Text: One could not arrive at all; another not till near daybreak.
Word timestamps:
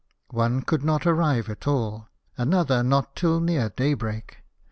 One 0.31 0.63
could 0.63 0.83
not 0.83 1.05
arrive 1.05 1.47
at 1.47 1.67
all; 1.67 2.07
another 2.35 2.81
not 2.81 3.15
till 3.15 3.39
near 3.39 3.69
daybreak. 3.69 4.39